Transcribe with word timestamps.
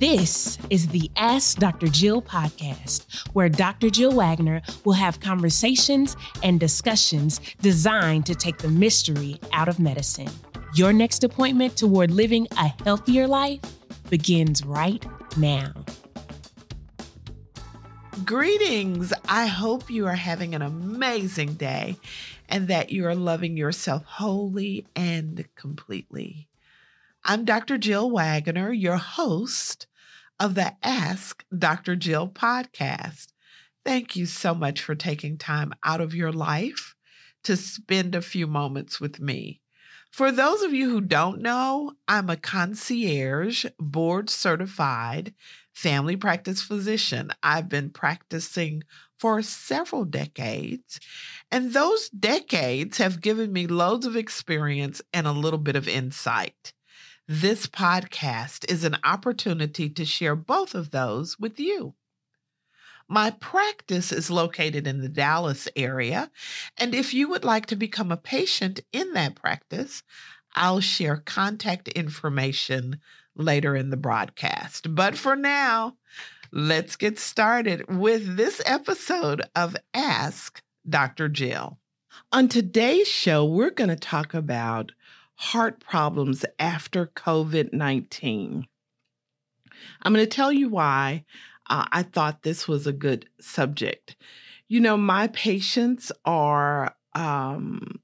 This 0.00 0.56
is 0.70 0.88
the 0.88 1.10
Ask 1.16 1.58
Dr. 1.58 1.86
Jill 1.86 2.22
podcast, 2.22 3.28
where 3.34 3.50
Dr. 3.50 3.90
Jill 3.90 4.12
Wagner 4.12 4.62
will 4.86 4.94
have 4.94 5.20
conversations 5.20 6.16
and 6.42 6.58
discussions 6.58 7.38
designed 7.60 8.24
to 8.24 8.34
take 8.34 8.56
the 8.56 8.68
mystery 8.70 9.38
out 9.52 9.68
of 9.68 9.78
medicine. 9.78 10.30
Your 10.74 10.94
next 10.94 11.22
appointment 11.22 11.76
toward 11.76 12.10
living 12.10 12.48
a 12.52 12.68
healthier 12.82 13.26
life 13.26 13.60
begins 14.08 14.64
right 14.64 15.04
now. 15.36 15.74
Greetings. 18.24 19.12
I 19.28 19.48
hope 19.48 19.90
you 19.90 20.06
are 20.06 20.14
having 20.14 20.54
an 20.54 20.62
amazing 20.62 21.56
day 21.56 21.98
and 22.48 22.68
that 22.68 22.88
you 22.88 23.04
are 23.04 23.14
loving 23.14 23.58
yourself 23.58 24.04
wholly 24.06 24.86
and 24.96 25.46
completely. 25.56 26.48
I'm 27.22 27.44
Dr. 27.44 27.76
Jill 27.76 28.10
Wagner, 28.10 28.72
your 28.72 28.96
host 28.96 29.88
of 30.40 30.54
the 30.54 30.74
Ask 30.82 31.44
Dr. 31.56 31.94
Jill 31.94 32.26
podcast. 32.26 33.28
Thank 33.84 34.16
you 34.16 34.24
so 34.26 34.54
much 34.54 34.80
for 34.80 34.94
taking 34.94 35.36
time 35.36 35.72
out 35.84 36.00
of 36.00 36.14
your 36.14 36.32
life 36.32 36.94
to 37.44 37.56
spend 37.56 38.14
a 38.14 38.22
few 38.22 38.46
moments 38.46 39.00
with 39.00 39.20
me. 39.20 39.60
For 40.10 40.32
those 40.32 40.62
of 40.62 40.72
you 40.72 40.90
who 40.90 41.00
don't 41.02 41.40
know, 41.40 41.92
I'm 42.08 42.30
a 42.30 42.36
concierge, 42.36 43.66
board 43.78 44.28
certified 44.28 45.34
family 45.72 46.16
practice 46.16 46.62
physician. 46.62 47.30
I've 47.42 47.68
been 47.68 47.90
practicing 47.90 48.82
for 49.18 49.42
several 49.42 50.04
decades, 50.04 50.98
and 51.50 51.72
those 51.72 52.08
decades 52.08 52.98
have 52.98 53.20
given 53.20 53.52
me 53.52 53.66
loads 53.66 54.06
of 54.06 54.16
experience 54.16 55.00
and 55.12 55.26
a 55.26 55.32
little 55.32 55.58
bit 55.58 55.76
of 55.76 55.86
insight. 55.86 56.72
This 57.32 57.68
podcast 57.68 58.68
is 58.68 58.82
an 58.82 58.96
opportunity 59.04 59.88
to 59.88 60.04
share 60.04 60.34
both 60.34 60.74
of 60.74 60.90
those 60.90 61.38
with 61.38 61.60
you. 61.60 61.94
My 63.06 63.30
practice 63.30 64.10
is 64.10 64.32
located 64.32 64.84
in 64.84 65.00
the 65.00 65.08
Dallas 65.08 65.68
area, 65.76 66.32
and 66.76 66.92
if 66.92 67.14
you 67.14 67.28
would 67.28 67.44
like 67.44 67.66
to 67.66 67.76
become 67.76 68.10
a 68.10 68.16
patient 68.16 68.80
in 68.92 69.12
that 69.12 69.36
practice, 69.36 70.02
I'll 70.56 70.80
share 70.80 71.18
contact 71.18 71.86
information 71.86 72.98
later 73.36 73.76
in 73.76 73.90
the 73.90 73.96
broadcast. 73.96 74.92
But 74.92 75.16
for 75.16 75.36
now, 75.36 75.98
let's 76.50 76.96
get 76.96 77.16
started 77.16 77.96
with 77.96 78.36
this 78.36 78.60
episode 78.66 79.42
of 79.54 79.76
Ask 79.94 80.64
Dr. 80.88 81.28
Jill. 81.28 81.78
On 82.32 82.48
today's 82.48 83.06
show, 83.06 83.44
we're 83.44 83.70
going 83.70 83.90
to 83.90 83.94
talk 83.94 84.34
about 84.34 84.90
heart 85.40 85.80
problems 85.80 86.44
after 86.58 87.06
COVID 87.06 87.72
19. 87.72 88.66
I'm 90.02 90.12
going 90.12 90.22
to 90.22 90.30
tell 90.30 90.52
you 90.52 90.68
why 90.68 91.24
uh, 91.70 91.86
I 91.90 92.02
thought 92.02 92.42
this 92.42 92.68
was 92.68 92.86
a 92.86 92.92
good 92.92 93.26
subject. 93.40 94.16
You 94.68 94.80
know, 94.80 94.98
my 94.98 95.28
patients 95.28 96.12
are, 96.26 96.94
um, 97.14 98.00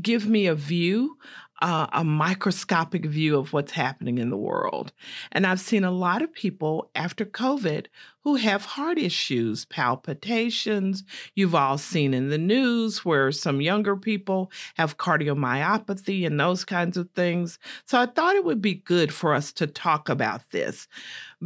give 0.00 0.26
me 0.26 0.48
a 0.48 0.56
view 0.56 1.18
uh, 1.62 1.86
a 1.92 2.02
microscopic 2.02 3.06
view 3.06 3.38
of 3.38 3.52
what's 3.52 3.70
happening 3.70 4.18
in 4.18 4.30
the 4.30 4.36
world. 4.36 4.92
And 5.30 5.46
I've 5.46 5.60
seen 5.60 5.84
a 5.84 5.92
lot 5.92 6.20
of 6.20 6.32
people 6.32 6.90
after 6.96 7.24
COVID 7.24 7.86
who 8.24 8.34
have 8.34 8.64
heart 8.64 8.98
issues, 8.98 9.64
palpitations. 9.66 11.04
You've 11.36 11.54
all 11.54 11.78
seen 11.78 12.14
in 12.14 12.30
the 12.30 12.38
news 12.38 13.04
where 13.04 13.30
some 13.30 13.60
younger 13.60 13.96
people 13.96 14.50
have 14.74 14.96
cardiomyopathy 14.96 16.26
and 16.26 16.38
those 16.38 16.64
kinds 16.64 16.96
of 16.96 17.10
things. 17.10 17.60
So 17.84 17.98
I 17.98 18.06
thought 18.06 18.36
it 18.36 18.44
would 18.44 18.62
be 18.62 18.74
good 18.74 19.12
for 19.12 19.32
us 19.32 19.52
to 19.54 19.66
talk 19.68 20.08
about 20.08 20.50
this. 20.50 20.88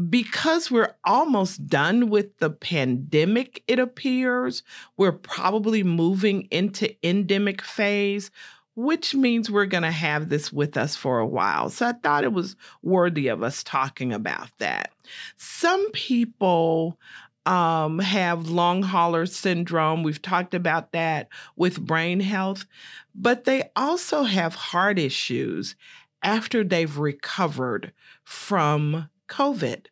Because 0.09 0.71
we're 0.71 0.95
almost 1.05 1.67
done 1.67 2.09
with 2.11 2.37
the 2.39 2.51
pandemic, 2.51 3.63
it 3.67 3.79
appears, 3.79 4.63
we're 4.97 5.13
probably 5.13 5.83
moving 5.83 6.49
into 6.51 6.95
endemic 7.07 7.63
phase 7.63 8.31
which 8.77 9.15
means 9.15 9.51
we're 9.51 9.67
going 9.67 9.83
to 9.83 9.91
have 9.91 10.29
this 10.29 10.53
with 10.53 10.77
us 10.77 10.95
for 10.95 11.19
a 11.19 11.27
while. 11.27 11.71
So 11.71 11.89
I 11.89 11.93
thought 11.93 12.25
it 12.25 12.33
was 12.33 12.57
worthy 12.83 13.29
of 13.29 13.43
us 13.43 13.65
talking 13.65 14.13
about 14.13 14.51
that. 14.59 14.93
Some 15.37 15.91
people 15.93 16.99
um, 17.47 17.99
have 18.01 18.51
long 18.51 18.83
hauler 18.83 19.25
syndrome. 19.25 20.03
We've 20.03 20.21
talked 20.21 20.53
about 20.53 20.93
that 20.93 21.29
with 21.57 21.81
brain 21.81 22.21
health, 22.21 22.67
but 23.15 23.45
they 23.45 23.71
also 23.75 24.25
have 24.25 24.55
heart 24.55 24.99
issues 24.99 25.75
after 26.23 26.63
they've 26.63 26.99
recovered 26.99 27.93
from 28.25 29.09
COVID. 29.29 29.87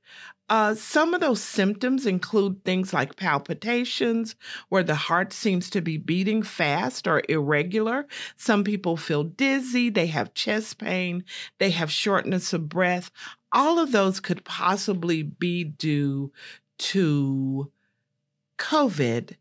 Uh, 0.49 0.75
some 0.75 1.15
of 1.15 1.22
those 1.22 1.43
symptoms 1.43 2.05
include 2.05 2.62
things 2.65 2.93
like 2.93 3.16
palpitations, 3.16 4.37
where 4.69 4.82
the 4.82 4.94
heart 4.94 5.32
seems 5.32 5.71
to 5.71 5.81
be 5.81 5.97
beating 5.97 6.43
fast 6.43 7.06
or 7.06 7.22
irregular. 7.28 8.06
Some 8.37 8.62
people 8.62 8.99
feel 8.99 9.25
dizzy, 9.25 9.88
they 9.88 10.06
have 10.09 10.34
chest 10.34 10.78
pain, 10.78 11.25
they 11.59 11.71
have 11.71 11.91
shortness 11.91 12.53
of 12.53 12.69
breath. 12.69 13.10
All 13.53 13.78
of 13.78 13.93
those 13.93 14.21
could 14.21 14.44
possibly 14.44 15.22
be 15.22 15.65
due 15.65 16.31
to 16.78 17.71
COVID 18.59 19.37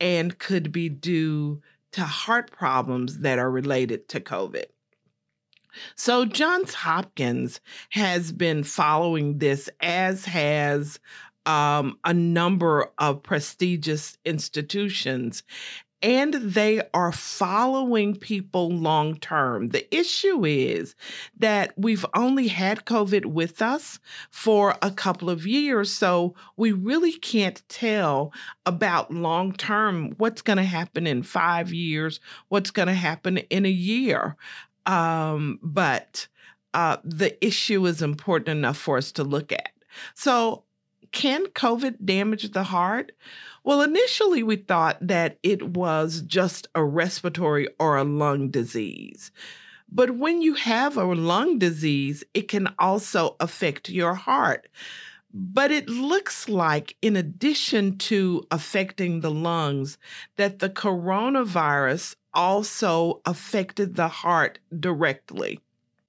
and 0.00 0.38
could 0.38 0.72
be 0.72 0.88
due 0.88 1.60
to 1.92 2.02
heart 2.02 2.50
problems 2.50 3.18
that 3.18 3.38
are 3.38 3.50
related 3.50 4.08
to 4.08 4.20
COVID. 4.20 4.66
So 5.94 6.24
Johns 6.24 6.74
Hopkins 6.74 7.60
has 7.90 8.32
been 8.32 8.64
following 8.64 9.38
this, 9.38 9.68
as 9.80 10.24
has 10.26 10.98
um, 11.46 11.98
a 12.04 12.12
number 12.12 12.88
of 12.98 13.22
prestigious 13.22 14.18
institutions. 14.24 15.42
And 16.02 16.34
they 16.34 16.82
are 16.92 17.10
following 17.10 18.14
people 18.16 18.70
long 18.70 19.16
term. 19.18 19.68
The 19.68 19.92
issue 19.96 20.44
is 20.44 20.94
that 21.38 21.72
we've 21.76 22.04
only 22.14 22.48
had 22.48 22.84
COVID 22.84 23.24
with 23.24 23.62
us 23.62 23.98
for 24.30 24.76
a 24.82 24.90
couple 24.90 25.30
of 25.30 25.46
years. 25.46 25.90
So 25.90 26.34
we 26.56 26.70
really 26.70 27.12
can't 27.12 27.62
tell 27.68 28.32
about 28.66 29.10
long 29.10 29.52
term 29.54 30.12
what's 30.18 30.42
going 30.42 30.58
to 30.58 30.64
happen 30.64 31.06
in 31.06 31.22
five 31.22 31.72
years, 31.72 32.20
what's 32.48 32.70
going 32.70 32.88
to 32.88 32.94
happen 32.94 33.38
in 33.38 33.64
a 33.64 33.70
year. 33.70 34.36
Um, 34.86 35.58
but 35.62 36.28
uh, 36.74 36.98
the 37.04 37.44
issue 37.44 37.86
is 37.86 38.02
important 38.02 38.58
enough 38.58 38.78
for 38.78 38.96
us 38.96 39.12
to 39.12 39.24
look 39.24 39.52
at. 39.52 39.70
So, 40.14 40.64
can 41.12 41.46
COVID 41.46 42.04
damage 42.04 42.50
the 42.50 42.64
heart? 42.64 43.12
Well, 43.64 43.80
initially 43.82 44.42
we 44.42 44.56
thought 44.56 44.98
that 45.00 45.38
it 45.42 45.62
was 45.70 46.20
just 46.22 46.68
a 46.74 46.84
respiratory 46.84 47.68
or 47.80 47.96
a 47.96 48.04
lung 48.04 48.50
disease. 48.50 49.32
But 49.90 50.12
when 50.12 50.42
you 50.42 50.54
have 50.54 50.96
a 50.96 51.04
lung 51.04 51.58
disease, 51.58 52.22
it 52.34 52.48
can 52.48 52.68
also 52.78 53.36
affect 53.40 53.88
your 53.88 54.14
heart. 54.14 54.68
But 55.32 55.70
it 55.70 55.88
looks 55.88 56.48
like, 56.48 56.96
in 57.02 57.16
addition 57.16 57.98
to 57.98 58.46
affecting 58.50 59.20
the 59.20 59.30
lungs, 59.30 59.98
that 60.36 60.58
the 60.58 60.70
coronavirus 60.70 62.16
also 62.36 63.22
affected 63.24 63.96
the 63.96 64.08
heart 64.08 64.58
directly. 64.78 65.58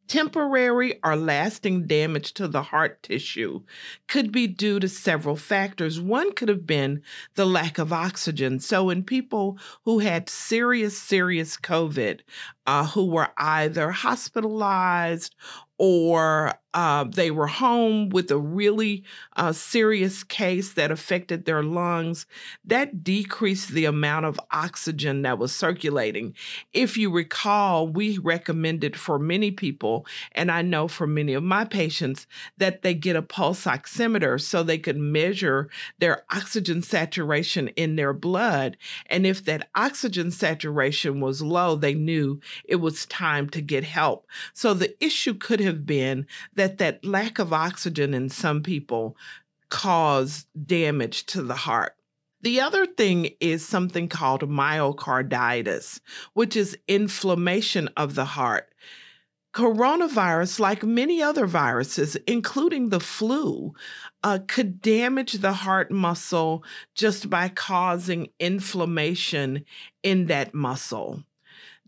Temporary 0.08 1.00
or 1.04 1.18
lasting 1.18 1.86
damage 1.86 2.34
to 2.34 2.48
the 2.48 2.62
heart 2.62 3.04
tissue 3.04 3.64
could 4.08 4.32
be 4.32 4.48
due 4.48 4.80
to 4.80 4.88
several 4.88 5.36
factors. 5.36 6.00
One 6.00 6.32
could 6.32 6.48
have 6.48 6.66
been 6.66 7.02
the 7.36 7.46
lack 7.46 7.78
of 7.78 7.92
oxygen. 7.92 8.62
So, 8.62 8.90
in 8.90 9.04
people 9.04 9.58
who 9.84 10.00
had 10.00 10.30
serious, 10.30 10.98
serious 10.98 11.58
COVID, 11.58 12.22
uh, 12.66 12.86
who 12.88 13.06
were 13.06 13.30
either 13.38 13.92
hospitalized 13.92 15.36
or 15.78 16.54
uh, 16.74 17.06
they 17.06 17.31
were 17.31 17.48
home 17.48 18.10
with 18.10 18.30
a 18.30 18.38
really 18.38 19.04
uh, 19.36 19.52
serious 19.52 20.24
case 20.24 20.74
that 20.74 20.92
affected 20.92 21.46
their 21.46 21.64
lungs, 21.64 22.25
that 22.66 23.04
decreased 23.04 23.69
the 23.69 23.86
amount 23.86 24.25
of 24.25 24.40
oxygen 24.52 25.22
that 25.22 25.40
was 25.40 25.56
circulating. 25.56 26.36
If 26.74 26.98
you 26.98 27.10
recall, 27.10 27.88
we 27.88 28.18
recommended 28.18 28.96
for 28.96 29.18
many 29.18 29.52
people, 29.52 30.06
and 30.34 30.52
I 30.52 30.62
know 30.62 30.88
for 30.88 31.08
many 31.08 31.34
of 31.34 31.44
my 31.44 31.66
patients, 31.66 32.28
that 32.58 32.81
they 32.81 32.94
get 32.94 33.16
a 33.16 33.22
pulse 33.22 33.66
oximeter 33.66 34.40
so 34.40 34.62
they 34.62 34.78
could 34.78 34.98
measure 34.98 35.70
their 36.00 36.25
oxygen 36.31 36.81
saturation 36.81 37.70
in 37.70 37.96
their 37.96 38.13
blood. 38.13 38.78
And 39.08 39.25
if 39.25 39.44
that 39.46 39.70
oxygen 39.75 40.31
saturation 40.31 41.22
was 41.22 41.42
low, 41.42 41.75
they 41.75 41.94
knew 41.94 42.40
it 42.66 42.78
was 42.78 43.06
time 43.06 43.50
to 43.50 43.62
get 43.62 43.84
help. 43.84 44.28
So 44.54 44.74
the 44.74 45.02
issue 45.04 45.34
could 45.34 45.60
have 45.60 45.86
been 45.86 46.28
that 46.57 46.77
that 46.80 47.04
lack 47.06 47.39
of 47.39 47.54
oxygen 47.54 48.13
in 48.13 48.30
some 48.30 48.62
people 48.62 49.15
cause 49.69 50.45
damage 50.65 51.25
to 51.27 51.42
the 51.42 51.56
heart. 51.56 51.94
The 52.42 52.62
other 52.62 52.86
thing 52.86 53.31
is 53.39 53.65
something 53.65 54.07
called 54.07 54.42
myocarditis, 54.42 56.00
which 56.33 56.56
is 56.56 56.77
inflammation 56.88 57.89
of 57.98 58.15
the 58.15 58.25
heart. 58.25 58.69
Coronavirus, 59.54 60.59
like 60.59 60.83
many 60.83 61.21
other 61.21 61.48
viruses, 61.48 62.15
including 62.27 62.89
the 62.89 63.00
flu, 63.00 63.74
uh, 64.24 64.39
could 64.48 64.81
damage 64.81 65.33
the 65.33 65.53
heart 65.53 65.89
muscle 65.89 66.63
just 66.94 67.30
by 67.30 67.50
causing 67.50 68.27
inflammation 68.39 69.65
in 70.03 70.27
that 70.27 70.53
muscle. 70.53 71.24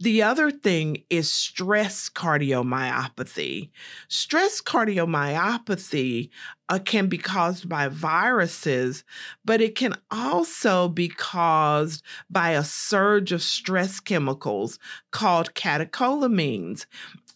The 0.01 0.23
other 0.23 0.49
thing 0.49 1.03
is 1.09 1.29
stress 1.29 2.09
cardiomyopathy. 2.09 3.69
Stress 4.07 4.61
cardiomyopathy 4.61 6.29
uh, 6.69 6.79
can 6.79 7.07
be 7.07 7.17
caused 7.17 7.67
by 7.67 7.89
viruses, 7.89 9.03
but 9.43 9.59
it 9.59 9.75
can 9.75 9.95
also 10.09 10.87
be 10.87 11.09
caused 11.09 12.01
by 12.29 12.51
a 12.51 12.63
surge 12.63 13.33
of 13.33 13.41
stress 13.41 13.99
chemicals 13.99 14.79
called 15.11 15.53
catecholamines. 15.53 16.85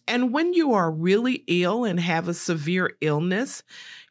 And 0.06 0.32
when 0.32 0.52
you 0.52 0.74
are 0.74 0.90
really 0.90 1.44
ill 1.46 1.84
and 1.84 1.98
have 1.98 2.28
a 2.28 2.34
severe 2.34 2.92
illness, 3.00 3.62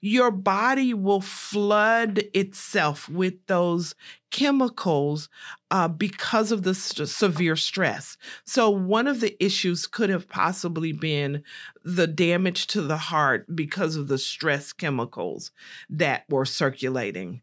your 0.02 0.32
body 0.32 0.94
will 0.94 1.22
flood 1.22 2.24
itself 2.34 3.08
with 3.08 3.36
those 3.46 3.94
chemicals 4.32 5.30
uh, 5.70 5.88
because 5.88 6.52
of 6.52 6.64
the 6.64 6.74
st- 6.74 7.08
severe 7.08 7.56
stress. 7.56 8.18
So, 8.44 8.72
one 8.72 9.08
of 9.08 9.20
the 9.20 9.42
issues 9.44 9.86
could 9.86 10.10
have 10.10 10.28
possibly 10.28 10.94
been 10.94 11.44
the 11.84 12.08
damage 12.08 12.68
to 12.68 12.82
the 12.82 12.98
heart 12.98 13.46
because 13.56 13.96
of 13.96 14.08
the 14.08 14.18
stress 14.18 14.74
chemicals 14.74 15.52
that 15.90 16.24
were 16.28 16.46
circulating. 16.46 17.43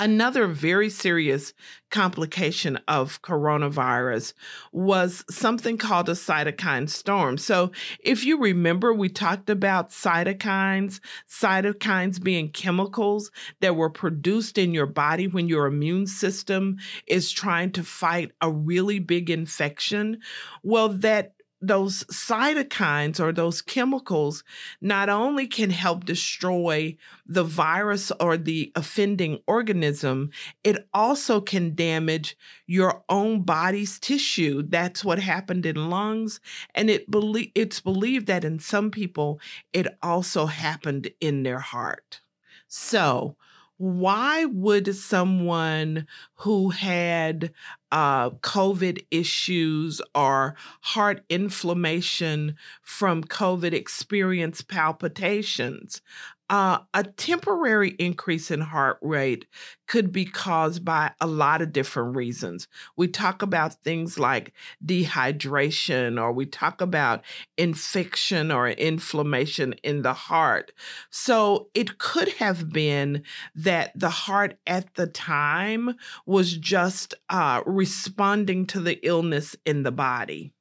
Another 0.00 0.46
very 0.46 0.88
serious 0.88 1.52
complication 1.90 2.78
of 2.88 3.20
coronavirus 3.20 4.32
was 4.72 5.22
something 5.28 5.76
called 5.76 6.08
a 6.08 6.12
cytokine 6.12 6.88
storm. 6.88 7.36
So, 7.36 7.70
if 8.02 8.24
you 8.24 8.40
remember, 8.40 8.94
we 8.94 9.10
talked 9.10 9.50
about 9.50 9.90
cytokines, 9.90 11.00
cytokines 11.28 12.22
being 12.22 12.48
chemicals 12.48 13.30
that 13.60 13.76
were 13.76 13.90
produced 13.90 14.56
in 14.56 14.72
your 14.72 14.86
body 14.86 15.26
when 15.26 15.48
your 15.48 15.66
immune 15.66 16.06
system 16.06 16.78
is 17.06 17.30
trying 17.30 17.70
to 17.72 17.84
fight 17.84 18.32
a 18.40 18.50
really 18.50 19.00
big 19.00 19.28
infection. 19.28 20.20
Well, 20.62 20.88
that 20.88 21.34
those 21.60 22.04
cytokines 22.04 23.20
or 23.20 23.32
those 23.32 23.60
chemicals 23.60 24.42
not 24.80 25.08
only 25.08 25.46
can 25.46 25.70
help 25.70 26.04
destroy 26.04 26.96
the 27.26 27.44
virus 27.44 28.10
or 28.18 28.36
the 28.36 28.72
offending 28.74 29.38
organism, 29.46 30.30
it 30.64 30.88
also 30.94 31.40
can 31.40 31.74
damage 31.74 32.36
your 32.66 33.02
own 33.08 33.42
body's 33.42 33.98
tissue. 33.98 34.62
That's 34.62 35.04
what 35.04 35.18
happened 35.18 35.66
in 35.66 35.90
lungs. 35.90 36.40
And 36.74 36.88
it 36.88 37.10
belie- 37.10 37.52
it's 37.54 37.80
believed 37.80 38.26
that 38.26 38.44
in 38.44 38.58
some 38.58 38.90
people, 38.90 39.40
it 39.72 39.86
also 40.02 40.46
happened 40.46 41.10
in 41.20 41.42
their 41.42 41.58
heart. 41.58 42.20
So, 42.68 43.36
why 43.80 44.44
would 44.44 44.94
someone 44.94 46.06
who 46.34 46.68
had 46.68 47.50
uh, 47.90 48.28
COVID 48.28 49.06
issues 49.10 50.02
or 50.14 50.54
heart 50.82 51.24
inflammation 51.30 52.56
from 52.82 53.24
COVID 53.24 53.72
experience 53.72 54.60
palpitations? 54.60 56.02
Uh, 56.50 56.80
a 56.94 57.04
temporary 57.04 57.90
increase 58.00 58.50
in 58.50 58.60
heart 58.60 58.98
rate 59.02 59.46
could 59.86 60.10
be 60.10 60.24
caused 60.24 60.84
by 60.84 61.12
a 61.20 61.26
lot 61.26 61.62
of 61.62 61.72
different 61.72 62.16
reasons. 62.16 62.66
We 62.96 63.06
talk 63.06 63.40
about 63.42 63.74
things 63.84 64.18
like 64.18 64.52
dehydration, 64.84 66.20
or 66.20 66.32
we 66.32 66.46
talk 66.46 66.80
about 66.80 67.22
infection 67.56 68.50
or 68.50 68.68
inflammation 68.68 69.74
in 69.84 70.02
the 70.02 70.12
heart. 70.12 70.72
So 71.10 71.70
it 71.72 71.98
could 71.98 72.30
have 72.34 72.72
been 72.72 73.22
that 73.54 73.92
the 73.94 74.10
heart 74.10 74.58
at 74.66 74.94
the 74.96 75.06
time 75.06 75.94
was 76.26 76.56
just 76.56 77.14
uh, 77.28 77.62
responding 77.64 78.66
to 78.66 78.80
the 78.80 78.98
illness 79.06 79.54
in 79.64 79.84
the 79.84 79.92
body. 79.92 80.52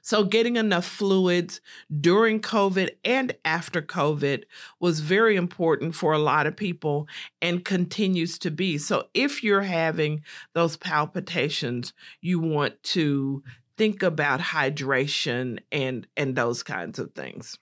So, 0.00 0.24
getting 0.24 0.56
enough 0.56 0.86
fluids 0.86 1.60
during 2.00 2.40
COVID 2.40 2.90
and 3.04 3.34
after 3.44 3.82
COVID 3.82 4.44
was 4.80 5.00
very 5.00 5.36
important 5.36 5.94
for 5.94 6.12
a 6.12 6.18
lot 6.18 6.46
of 6.46 6.56
people 6.56 7.08
and 7.40 7.64
continues 7.64 8.38
to 8.40 8.50
be. 8.50 8.78
So, 8.78 9.08
if 9.14 9.42
you're 9.42 9.62
having 9.62 10.22
those 10.54 10.76
palpitations, 10.76 11.92
you 12.20 12.40
want 12.40 12.82
to 12.84 13.42
think 13.76 14.02
about 14.02 14.40
hydration 14.40 15.58
and 15.70 16.06
and 16.16 16.36
those 16.36 16.62
kinds 16.62 16.98
of 16.98 17.12
things. 17.14 17.58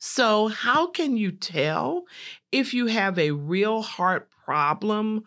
So, 0.00 0.48
how 0.48 0.86
can 0.86 1.16
you 1.16 1.32
tell 1.32 2.04
if 2.52 2.72
you 2.72 2.86
have 2.86 3.18
a 3.18 3.32
real 3.32 3.82
heart 3.82 4.30
problem 4.44 5.24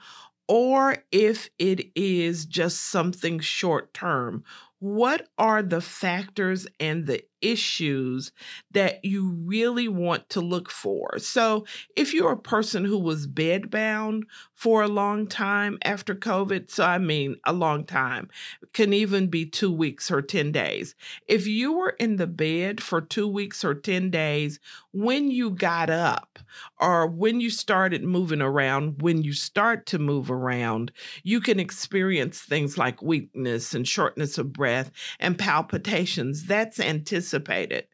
or 0.48 0.98
if 1.12 1.50
it 1.60 1.92
is 1.96 2.46
just 2.46 2.90
something 2.90 3.40
short 3.40 3.94
term 3.94 4.44
what 4.82 5.30
are 5.38 5.64
the 5.64 5.80
factors 5.82 6.68
and 6.80 7.06
the 7.08 7.24
issues 7.42 8.32
that 8.72 9.04
you 9.04 9.30
really 9.46 9.88
want 9.88 10.30
to 10.30 10.42
look 10.42 10.70
for. 10.70 11.18
So, 11.20 11.66
if 11.96 12.14
you're 12.14 12.34
a 12.34 12.38
person 12.38 12.86
who 12.86 13.00
was 13.00 13.28
bedbound 13.28 14.24
for 14.54 14.84
a 14.84 14.88
long 14.88 15.28
time 15.28 15.78
after 15.84 16.14
COVID, 16.14 16.70
so 16.70 16.84
I 16.84 16.98
mean 17.00 17.38
a 17.46 17.54
long 17.54 17.86
time, 17.86 18.30
can 18.74 18.94
even 18.94 19.28
be 19.28 19.46
two 19.46 19.72
weeks 19.72 20.12
or 20.12 20.22
10 20.22 20.52
days. 20.52 20.96
If 21.28 21.48
you 21.48 21.74
were 21.74 21.96
in 22.00 22.18
the 22.18 22.28
bed 22.28 22.82
for 22.82 23.02
two 23.02 23.28
weeks 23.28 23.64
or 23.64 23.74
10 23.74 24.12
days, 24.12 24.60
when 24.92 25.32
you 25.32 25.52
got 25.52 25.90
up 25.90 26.40
or 26.80 27.08
when 27.08 27.40
you 27.40 27.50
started 27.50 28.04
moving 28.04 28.42
around, 28.42 29.02
when 29.02 29.24
you 29.24 29.34
start 29.34 29.86
to 29.88 30.00
move 30.00 30.30
around, 30.30 30.92
you 31.24 31.42
can 31.42 31.60
experience 31.60 32.42
things 32.42 32.78
like 32.78 33.02
weakness 33.02 33.74
and 33.74 33.88
shortness 33.88 34.38
of 34.38 34.54
breath 34.54 34.92
and 35.20 35.38
palpitations. 35.38 36.46
That's 36.46 36.80
anticipated 36.80 37.31
anticipated, 37.32 37.88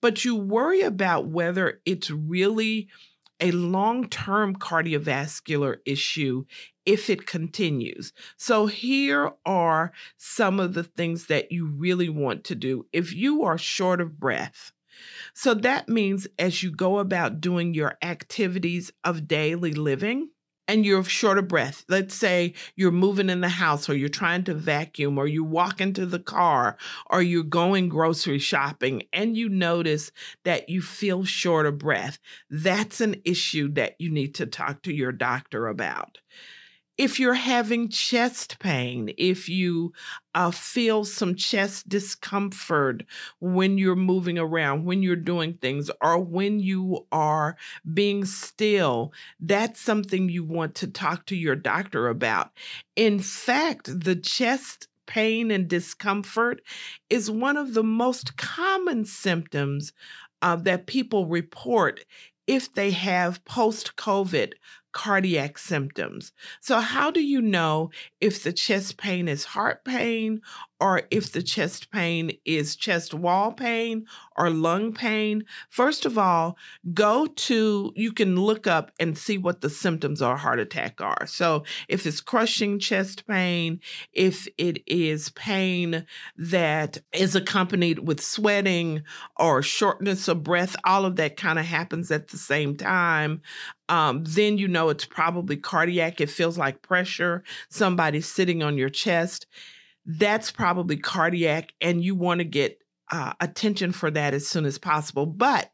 but 0.00 0.24
you 0.24 0.36
worry 0.36 0.82
about 0.82 1.28
whether 1.28 1.80
it's 1.84 2.10
really 2.10 2.88
a 3.40 3.50
long 3.50 4.08
term 4.08 4.54
cardiovascular 4.54 5.78
issue 5.84 6.44
if 6.86 7.10
it 7.10 7.26
continues. 7.26 8.12
So, 8.36 8.66
here 8.66 9.32
are 9.44 9.92
some 10.16 10.60
of 10.60 10.74
the 10.74 10.84
things 10.84 11.26
that 11.26 11.50
you 11.50 11.66
really 11.66 12.08
want 12.08 12.44
to 12.44 12.54
do. 12.54 12.86
If 12.92 13.12
you 13.14 13.42
are 13.42 13.58
short 13.58 14.00
of 14.00 14.20
breath, 14.20 14.72
so 15.34 15.54
that 15.54 15.88
means 15.88 16.28
as 16.38 16.62
you 16.62 16.70
go 16.70 16.98
about 16.98 17.40
doing 17.40 17.74
your 17.74 17.98
activities 18.02 18.92
of 19.02 19.26
daily 19.26 19.72
living, 19.72 20.28
and 20.66 20.84
you're 20.84 21.04
short 21.04 21.38
of 21.38 21.48
breath. 21.48 21.84
Let's 21.88 22.14
say 22.14 22.54
you're 22.76 22.90
moving 22.90 23.30
in 23.30 23.40
the 23.40 23.48
house 23.48 23.88
or 23.88 23.94
you're 23.94 24.08
trying 24.08 24.44
to 24.44 24.54
vacuum 24.54 25.18
or 25.18 25.26
you 25.26 25.44
walk 25.44 25.80
into 25.80 26.06
the 26.06 26.18
car 26.18 26.76
or 27.10 27.22
you're 27.22 27.42
going 27.42 27.88
grocery 27.88 28.38
shopping 28.38 29.02
and 29.12 29.36
you 29.36 29.48
notice 29.48 30.10
that 30.44 30.68
you 30.68 30.80
feel 30.80 31.24
short 31.24 31.66
of 31.66 31.78
breath. 31.78 32.18
That's 32.50 33.00
an 33.00 33.16
issue 33.24 33.72
that 33.74 33.94
you 33.98 34.10
need 34.10 34.34
to 34.36 34.46
talk 34.46 34.82
to 34.82 34.92
your 34.92 35.12
doctor 35.12 35.66
about 35.68 36.18
if 36.96 37.18
you're 37.18 37.34
having 37.34 37.88
chest 37.88 38.58
pain, 38.60 39.12
if 39.18 39.48
you 39.48 39.92
uh, 40.34 40.50
feel 40.50 41.04
some 41.04 41.34
chest 41.34 41.88
discomfort 41.88 43.04
when 43.40 43.78
you're 43.78 43.96
moving 43.96 44.38
around, 44.38 44.84
when 44.84 45.02
you're 45.02 45.16
doing 45.16 45.54
things, 45.54 45.90
or 46.00 46.18
when 46.18 46.60
you 46.60 47.06
are 47.10 47.56
being 47.92 48.24
still, 48.24 49.12
that's 49.40 49.80
something 49.80 50.28
you 50.28 50.44
want 50.44 50.74
to 50.76 50.86
talk 50.86 51.26
to 51.26 51.36
your 51.36 51.56
doctor 51.56 52.08
about. 52.08 52.50
In 52.94 53.18
fact, 53.18 54.00
the 54.00 54.16
chest 54.16 54.88
pain 55.06 55.50
and 55.50 55.68
discomfort 55.68 56.62
is 57.10 57.30
one 57.30 57.56
of 57.56 57.74
the 57.74 57.82
most 57.82 58.36
common 58.36 59.04
symptoms 59.04 59.92
uh, 60.42 60.56
that 60.56 60.86
people 60.86 61.26
report 61.26 62.04
if 62.46 62.72
they 62.74 62.90
have 62.90 63.44
post 63.44 63.96
COVID 63.96 64.52
cardiac 64.94 65.58
symptoms. 65.58 66.32
So, 66.62 66.80
how 66.80 67.10
do 67.10 67.22
you 67.22 67.42
know 67.42 67.90
if 68.22 68.42
the 68.42 68.52
chest 68.54 68.96
pain 68.96 69.28
is 69.28 69.44
heart 69.44 69.84
pain 69.84 70.40
or 70.84 71.00
if 71.10 71.32
the 71.32 71.42
chest 71.42 71.90
pain 71.90 72.30
is 72.44 72.76
chest 72.76 73.14
wall 73.14 73.50
pain 73.52 74.04
or 74.36 74.50
lung 74.50 74.92
pain, 74.92 75.42
first 75.70 76.04
of 76.04 76.18
all, 76.18 76.58
go 76.92 77.24
to, 77.24 77.90
you 77.96 78.12
can 78.12 78.36
look 78.36 78.66
up 78.66 78.90
and 79.00 79.16
see 79.16 79.38
what 79.38 79.62
the 79.62 79.70
symptoms 79.70 80.20
of 80.20 80.32
a 80.32 80.36
heart 80.36 80.60
attack 80.60 81.00
are. 81.00 81.24
So 81.26 81.64
if 81.88 82.06
it's 82.06 82.20
crushing 82.20 82.78
chest 82.78 83.26
pain, 83.26 83.80
if 84.12 84.46
it 84.58 84.82
is 84.86 85.30
pain 85.30 86.04
that 86.36 86.98
is 87.14 87.34
accompanied 87.34 88.00
with 88.00 88.22
sweating 88.22 89.04
or 89.38 89.62
shortness 89.62 90.28
of 90.28 90.42
breath, 90.42 90.76
all 90.84 91.06
of 91.06 91.16
that 91.16 91.38
kind 91.38 91.58
of 91.58 91.64
happens 91.64 92.10
at 92.10 92.28
the 92.28 92.36
same 92.36 92.76
time. 92.76 93.40
Um, 93.88 94.22
then 94.24 94.58
you 94.58 94.68
know 94.68 94.90
it's 94.90 95.06
probably 95.06 95.56
cardiac. 95.56 96.20
It 96.20 96.28
feels 96.28 96.58
like 96.58 96.82
pressure, 96.82 97.42
somebody 97.70 98.20
sitting 98.20 98.62
on 98.62 98.76
your 98.76 98.90
chest 98.90 99.46
that's 100.06 100.50
probably 100.50 100.96
cardiac 100.96 101.72
and 101.80 102.02
you 102.02 102.14
want 102.14 102.38
to 102.38 102.44
get 102.44 102.78
uh, 103.10 103.32
attention 103.40 103.92
for 103.92 104.10
that 104.10 104.34
as 104.34 104.48
soon 104.48 104.64
as 104.64 104.78
possible. 104.78 105.26
But 105.26 105.70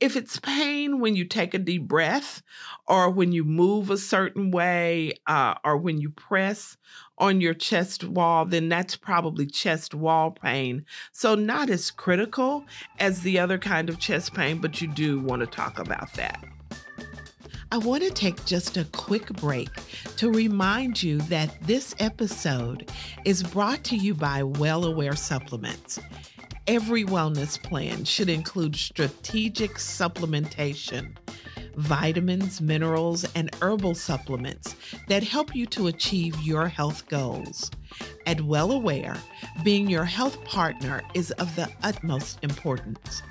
if 0.00 0.16
it's 0.16 0.38
pain 0.40 1.00
when 1.00 1.14
you 1.14 1.24
take 1.24 1.54
a 1.54 1.58
deep 1.58 1.86
breath, 1.86 2.42
or 2.86 3.10
when 3.10 3.32
you 3.32 3.44
move 3.44 3.90
a 3.90 3.96
certain 3.96 4.50
way, 4.50 5.12
uh, 5.26 5.54
or 5.64 5.76
when 5.76 6.00
you 6.00 6.10
press 6.10 6.76
on 7.18 7.40
your 7.40 7.54
chest 7.54 8.04
wall, 8.04 8.44
then 8.44 8.68
that's 8.68 8.96
probably 8.96 9.46
chest 9.46 9.94
wall 9.94 10.32
pain. 10.32 10.84
So, 11.12 11.34
not 11.34 11.70
as 11.70 11.90
critical 11.90 12.64
as 12.98 13.22
the 13.22 13.38
other 13.38 13.58
kind 13.58 13.88
of 13.88 13.98
chest 13.98 14.34
pain, 14.34 14.58
but 14.58 14.80
you 14.80 14.88
do 14.88 15.20
want 15.20 15.40
to 15.40 15.46
talk 15.46 15.78
about 15.78 16.12
that. 16.14 16.42
I 17.72 17.78
want 17.78 18.02
to 18.02 18.10
take 18.10 18.44
just 18.44 18.76
a 18.76 18.84
quick 18.84 19.32
break 19.32 19.70
to 20.18 20.30
remind 20.30 21.02
you 21.02 21.22
that 21.22 21.56
this 21.62 21.94
episode 21.98 22.90
is 23.24 23.42
brought 23.42 23.82
to 23.84 23.96
you 23.96 24.12
by 24.12 24.42
Well 24.42 24.84
Aware 24.84 25.16
Supplements. 25.16 25.98
Every 26.66 27.02
wellness 27.02 27.60
plan 27.60 28.04
should 28.04 28.28
include 28.28 28.76
strategic 28.76 29.76
supplementation, 29.76 31.16
vitamins, 31.74 32.60
minerals, 32.60 33.24
and 33.34 33.48
herbal 33.62 33.94
supplements 33.94 34.76
that 35.08 35.22
help 35.22 35.54
you 35.54 35.64
to 35.68 35.86
achieve 35.86 36.38
your 36.42 36.68
health 36.68 37.08
goals. 37.08 37.70
At 38.26 38.42
Well 38.42 38.72
Aware, 38.72 39.16
being 39.64 39.88
your 39.88 40.04
health 40.04 40.44
partner 40.44 41.00
is 41.14 41.30
of 41.32 41.56
the 41.56 41.70
utmost 41.82 42.38
importance. 42.42 43.22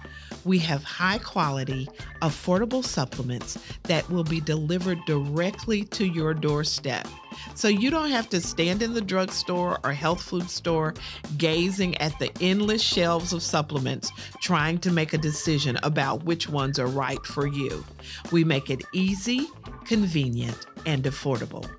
We 0.44 0.58
have 0.60 0.84
high 0.84 1.20
quality, 1.20 1.88
affordable 2.22 2.84
supplements 2.84 3.58
that 3.84 4.10
will 4.10 4.24
be 4.24 4.42
delivered 4.42 5.00
directly 5.06 5.84
to 5.86 6.06
your 6.06 6.34
doorstep. 6.34 7.08
So 7.56 7.68
you 7.68 7.90
don't 7.90 8.12
have 8.12 8.30
to 8.30 8.40
stand 8.42 8.82
in 8.82 8.94
the 8.94 9.02
drugstore 9.02 9.80
or 9.84 9.94
health 9.94 10.22
food 10.22 10.50
store 10.50 10.94
gazing 11.38 11.98
at 11.98 12.18
the 12.20 12.32
endless 12.42 12.82
shelves 12.82 13.34
of 13.34 13.44
supplements 13.44 14.12
trying 14.42 14.80
to 14.80 14.92
make 14.92 15.14
a 15.14 15.18
decision 15.18 15.78
about 15.84 16.24
which 16.24 16.50
ones 16.50 16.80
are 16.80 16.88
right 16.88 17.24
for 17.26 17.48
you. 17.48 17.86
We 18.32 18.44
make 18.44 18.70
it 18.70 18.84
easy, 18.94 19.48
convenient, 19.86 20.66
and 20.86 21.04
affordable. 21.04 21.70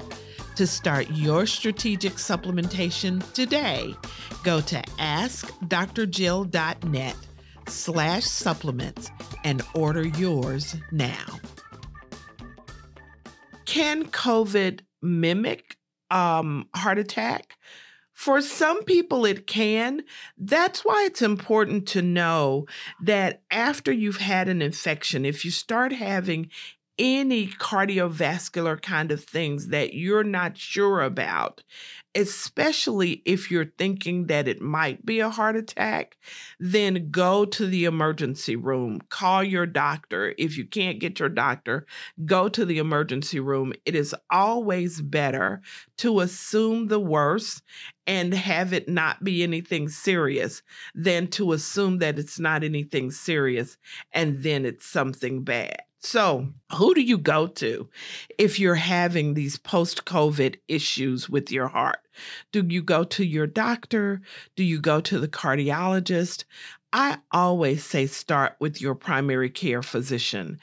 To 0.57 0.67
start 0.67 1.09
your 1.11 1.47
strategic 1.47 2.15
supplementation 2.15 3.33
today, 3.33 3.95
go 4.45 4.61
to 4.61 4.83
askdrjill.net 4.99 7.17
slash 7.69 8.25
supplements 8.25 9.11
and 9.45 9.63
order 9.75 10.07
yours 10.07 10.77
now. 10.91 11.41
Can 13.65 14.05
COVID 14.07 14.81
mimic 15.01 15.77
um, 16.11 16.69
heart 16.75 16.99
attack? 16.99 17.57
For 18.13 18.41
some 18.43 18.85
people, 18.85 19.25
it 19.25 19.47
can. 19.47 20.03
That's 20.37 20.85
why 20.85 21.05
it's 21.07 21.23
important 21.23 21.89
to 21.89 22.03
know 22.03 22.67
that 23.03 23.43
after 23.51 23.91
you've 23.91 24.19
had 24.19 24.49
an 24.49 24.63
infection, 24.63 25.25
if 25.25 25.45
you 25.45 25.51
start 25.51 25.93
having 25.93 26.51
any 26.99 27.47
cardiovascular 27.49 28.81
kind 28.81 29.11
of 29.11 29.25
things 29.25 29.69
that 29.69 29.95
you're 29.95 30.25
not 30.25 30.59
sure 30.59 31.01
about, 31.01 31.63
especially 32.15 33.23
if 33.25 33.51
you're 33.51 33.73
thinking 33.79 34.27
that 34.27 34.47
it 34.47 34.61
might 34.61 35.05
be 35.05 35.21
a 35.21 35.31
heart 35.31 35.57
attack, 35.57 36.19
then 36.61 37.11
go 37.11 37.45
to 37.47 37.67
the 37.67 37.87
emergency 37.87 38.57
room. 38.57 39.01
Call 39.09 39.43
your 39.43 39.67
doctor. 39.67 40.35
If 40.37 40.59
you 40.59 40.67
can't 40.67 41.01
get 41.01 41.19
your 41.19 41.31
doctor, 41.31 41.87
go 42.27 42.49
to 42.51 42.65
the 42.65 42.79
emergency 42.79 43.41
room. 43.41 43.73
It 43.87 43.95
is 43.95 44.15
always 44.31 45.01
better 45.01 45.63
to 45.99 46.21
assume 46.21 46.89
the 46.89 47.01
worst 47.01 47.63
and 48.07 48.35
have 48.35 48.73
it 48.73 48.89
not 48.89 49.25
be 49.25 49.43
anything 49.43 49.89
serious 49.89 50.63
than 50.95 51.29
to 51.29 51.53
assume 51.53 51.99
that 51.99 52.19
it's 52.19 52.39
not 52.39 52.65
anything 52.65 53.11
serious 53.11 53.79
and 54.13 54.43
then 54.43 54.67
it's 54.67 54.87
something 54.87 55.43
bad. 55.43 55.79
So, 56.05 56.49
who 56.77 56.95
do 56.95 57.01
you 57.01 57.17
go 57.17 57.47
to 57.47 57.89
if 58.37 58.59
you're 58.59 58.75
having 58.75 59.35
these 59.35 59.57
post 59.57 60.05
COVID 60.05 60.57
issues 60.69 61.29
with 61.31 61.51
your 61.53 61.69
heart? 61.69 62.01
Do 62.51 62.67
you 62.69 62.83
go 62.83 63.05
to 63.05 63.25
your 63.25 63.47
doctor? 63.47 64.21
Do 64.57 64.65
you 64.65 64.81
go 64.81 65.01
to 65.01 65.19
the 65.21 65.29
cardiologist? 65.29 66.45
I 66.93 67.19
always 67.31 67.85
say 67.85 68.07
start 68.07 68.57
with 68.59 68.81
your 68.81 68.95
primary 68.97 69.49
care 69.49 69.83
physician. 69.83 70.59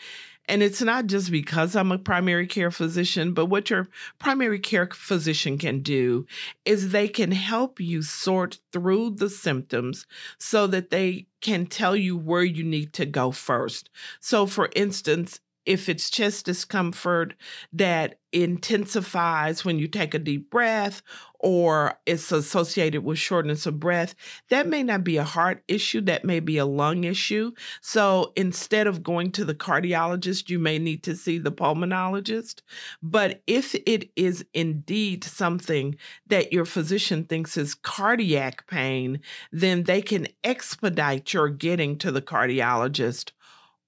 And 0.49 0.63
it's 0.63 0.81
not 0.81 1.05
just 1.05 1.31
because 1.31 1.75
I'm 1.75 1.91
a 1.91 1.97
primary 1.99 2.47
care 2.47 2.71
physician, 2.71 3.33
but 3.33 3.45
what 3.45 3.69
your 3.69 3.87
primary 4.17 4.59
care 4.59 4.87
physician 4.91 5.57
can 5.59 5.81
do 5.81 6.25
is 6.65 6.89
they 6.91 7.07
can 7.07 7.31
help 7.31 7.79
you 7.79 8.01
sort 8.01 8.59
through 8.73 9.11
the 9.11 9.29
symptoms 9.29 10.07
so 10.39 10.65
that 10.67 10.89
they 10.89 11.27
can 11.41 11.67
tell 11.67 11.95
you 11.95 12.17
where 12.17 12.43
you 12.43 12.63
need 12.63 12.93
to 12.93 13.05
go 13.05 13.31
first. 13.31 13.91
So, 14.19 14.47
for 14.47 14.69
instance, 14.75 15.39
if 15.65 15.89
it's 15.89 16.09
chest 16.09 16.45
discomfort 16.45 17.35
that 17.73 18.19
intensifies 18.31 19.65
when 19.65 19.79
you 19.79 19.87
take 19.87 20.13
a 20.13 20.19
deep 20.19 20.49
breath 20.51 21.01
or 21.39 21.97
it's 22.05 22.31
associated 22.31 23.03
with 23.03 23.17
shortness 23.17 23.65
of 23.65 23.79
breath, 23.79 24.13
that 24.49 24.67
may 24.67 24.83
not 24.83 25.03
be 25.03 25.17
a 25.17 25.23
heart 25.23 25.63
issue, 25.67 26.01
that 26.01 26.25
may 26.25 26.39
be 26.39 26.57
a 26.57 26.65
lung 26.65 27.05
issue. 27.05 27.51
So 27.81 28.33
instead 28.35 28.87
of 28.87 29.03
going 29.03 29.31
to 29.33 29.45
the 29.45 29.55
cardiologist, 29.55 30.49
you 30.49 30.59
may 30.59 30.79
need 30.79 31.01
to 31.03 31.15
see 31.15 31.37
the 31.37 31.51
pulmonologist. 31.51 32.61
But 33.01 33.41
if 33.47 33.73
it 33.85 34.11
is 34.15 34.45
indeed 34.53 35.23
something 35.23 35.95
that 36.27 36.51
your 36.51 36.65
physician 36.65 37.23
thinks 37.23 37.55
is 37.55 37.73
cardiac 37.73 38.67
pain, 38.67 39.21
then 39.51 39.83
they 39.83 40.01
can 40.01 40.27
expedite 40.43 41.33
your 41.33 41.49
getting 41.49 41.97
to 41.99 42.11
the 42.11 42.21
cardiologist 42.21 43.31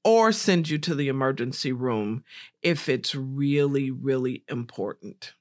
or 0.03 0.31
send 0.31 0.69
you 0.69 0.77
to 0.79 0.95
the 0.95 1.07
emergency 1.07 1.71
room 1.71 2.23
if 2.61 2.89
it's 2.89 3.15
really, 3.15 3.91
really 3.91 4.43
important. 4.47 5.33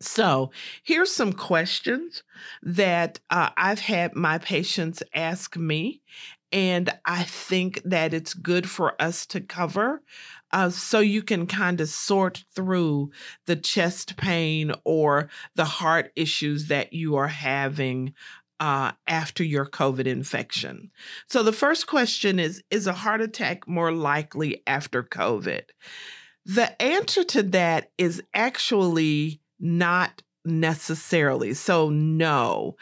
So, 0.00 0.52
here's 0.84 1.12
some 1.12 1.32
questions 1.32 2.22
that 2.62 3.18
uh, 3.30 3.50
I've 3.56 3.80
had 3.80 4.14
my 4.14 4.38
patients 4.38 5.02
ask 5.12 5.56
me, 5.56 6.02
and 6.52 6.96
I 7.04 7.24
think 7.24 7.82
that 7.84 8.14
it's 8.14 8.32
good 8.32 8.70
for 8.70 9.00
us 9.02 9.26
to 9.26 9.40
cover 9.40 10.02
uh, 10.52 10.70
so 10.70 11.00
you 11.00 11.22
can 11.22 11.46
kind 11.46 11.80
of 11.80 11.88
sort 11.88 12.44
through 12.54 13.10
the 13.46 13.56
chest 13.56 14.16
pain 14.16 14.72
or 14.84 15.28
the 15.54 15.64
heart 15.64 16.10
issues 16.16 16.68
that 16.68 16.92
you 16.92 17.16
are 17.16 17.28
having 17.28 18.14
uh, 18.60 18.92
after 19.06 19.44
your 19.44 19.66
COVID 19.66 20.06
infection. 20.06 20.90
So 21.28 21.42
the 21.42 21.52
first 21.52 21.86
question 21.86 22.38
is 22.38 22.62
Is 22.70 22.86
a 22.86 22.92
heart 22.92 23.20
attack 23.20 23.68
more 23.68 23.92
likely 23.92 24.62
after 24.66 25.02
COVID? 25.02 25.62
The 26.44 26.80
answer 26.80 27.24
to 27.24 27.42
that 27.44 27.90
is 27.98 28.22
actually 28.32 29.40
not 29.60 30.22
necessarily. 30.44 31.52
So, 31.54 31.90
no 31.90 32.76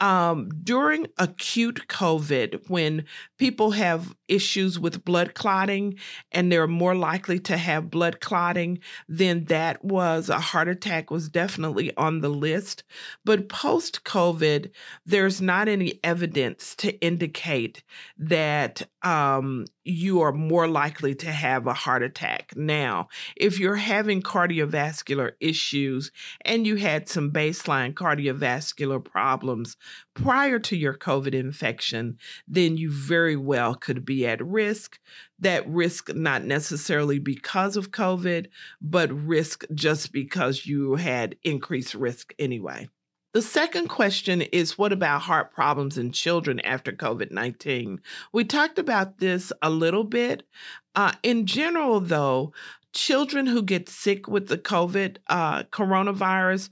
um, 0.00 0.48
during 0.62 1.06
acute 1.18 1.86
COVID, 1.88 2.68
when 2.68 3.04
people 3.38 3.72
have 3.72 4.14
issues 4.30 4.78
with 4.78 5.04
blood 5.04 5.34
clotting 5.34 5.98
and 6.32 6.50
they're 6.50 6.66
more 6.66 6.94
likely 6.94 7.38
to 7.40 7.56
have 7.56 7.90
blood 7.90 8.20
clotting, 8.20 8.78
then 9.08 9.44
that 9.46 9.84
was 9.84 10.28
a 10.28 10.38
heart 10.38 10.68
attack 10.68 11.10
was 11.10 11.28
definitely 11.28 11.94
on 11.96 12.20
the 12.20 12.28
list. 12.28 12.84
But 13.24 13.48
post 13.48 14.04
COVID, 14.04 14.70
there's 15.04 15.40
not 15.40 15.68
any 15.68 16.00
evidence 16.04 16.74
to 16.76 16.98
indicate 17.00 17.82
that 18.18 18.88
um, 19.02 19.66
you 19.84 20.20
are 20.20 20.32
more 20.32 20.68
likely 20.68 21.14
to 21.16 21.32
have 21.32 21.66
a 21.66 21.72
heart 21.72 22.02
attack. 22.02 22.52
Now, 22.56 23.08
if 23.36 23.58
you're 23.58 23.76
having 23.76 24.22
cardiovascular 24.22 25.32
issues 25.40 26.12
and 26.44 26.66
you 26.66 26.76
had 26.76 27.08
some 27.08 27.32
baseline 27.32 27.94
cardiovascular 27.94 29.02
problems 29.04 29.76
prior 30.14 30.58
to 30.58 30.76
your 30.76 30.94
COVID 30.94 31.34
infection, 31.34 32.18
then 32.46 32.76
you 32.76 32.90
very 32.90 33.36
well 33.36 33.74
could 33.74 34.04
at 34.26 34.44
risk. 34.44 34.98
That 35.38 35.68
risk, 35.68 36.14
not 36.14 36.44
necessarily 36.44 37.18
because 37.18 37.76
of 37.76 37.90
COVID, 37.90 38.46
but 38.80 39.12
risk 39.12 39.64
just 39.74 40.12
because 40.12 40.66
you 40.66 40.96
had 40.96 41.36
increased 41.42 41.94
risk 41.94 42.34
anyway. 42.38 42.88
The 43.32 43.42
second 43.42 43.88
question 43.88 44.42
is 44.42 44.76
what 44.76 44.92
about 44.92 45.22
heart 45.22 45.52
problems 45.52 45.96
in 45.96 46.10
children 46.10 46.58
after 46.60 46.90
COVID 46.90 47.30
19? 47.30 48.00
We 48.32 48.44
talked 48.44 48.78
about 48.78 49.18
this 49.18 49.52
a 49.62 49.70
little 49.70 50.02
bit. 50.02 50.42
Uh, 50.96 51.12
in 51.22 51.46
general, 51.46 52.00
though, 52.00 52.52
children 52.92 53.46
who 53.46 53.62
get 53.62 53.88
sick 53.88 54.26
with 54.26 54.48
the 54.48 54.58
COVID 54.58 55.18
uh, 55.28 55.62
coronavirus 55.64 56.70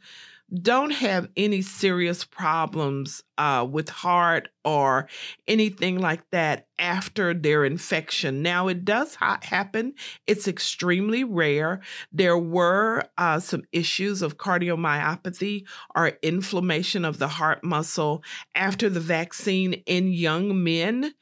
don't 0.54 0.92
have 0.92 1.28
any 1.36 1.60
serious 1.60 2.24
problems 2.24 3.22
uh, 3.36 3.66
with 3.70 3.88
heart 3.88 4.48
or 4.64 5.08
anything 5.46 5.98
like 5.98 6.22
that 6.30 6.66
after 6.78 7.34
their 7.34 7.64
infection. 7.64 8.42
Now, 8.42 8.68
it 8.68 8.84
does 8.84 9.14
ha- 9.14 9.40
happen, 9.42 9.94
it's 10.26 10.48
extremely 10.48 11.22
rare. 11.22 11.80
There 12.12 12.38
were 12.38 13.04
uh, 13.18 13.40
some 13.40 13.62
issues 13.72 14.22
of 14.22 14.38
cardiomyopathy 14.38 15.66
or 15.94 16.12
inflammation 16.22 17.04
of 17.04 17.18
the 17.18 17.28
heart 17.28 17.62
muscle 17.62 18.22
after 18.54 18.88
the 18.88 19.00
vaccine 19.00 19.74
in 19.86 20.12
young 20.12 20.64
men 20.64 21.12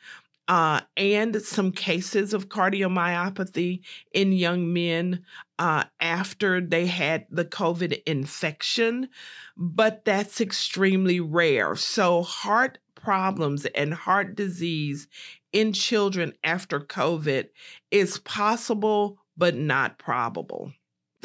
uh, 0.49 0.81
and 0.97 1.41
some 1.43 1.73
cases 1.73 2.33
of 2.33 2.49
cardiomyopathy 2.49 3.81
in 4.13 4.33
young 4.33 4.73
men 4.73 5.25
uh, 5.59 5.85
after 6.01 6.61
they 6.61 6.87
had 6.87 7.27
the 7.31 7.45
COVID 7.45 8.03
infection, 8.07 9.09
but 9.57 10.05
that's 10.05 10.41
extremely 10.41 11.19
rare. 11.21 11.75
So, 11.75 12.23
heart 12.23 12.79
problems 12.95 13.67
and 13.67 13.95
heart 13.95 14.35
disease 14.37 15.09
in 15.53 15.73
children 15.73 16.33
after 16.45 16.81
COVID 16.81 17.49
is 17.91 18.19
possible, 18.19 19.19
but 19.37 19.55
not 19.55 19.99
probable. 19.99 20.73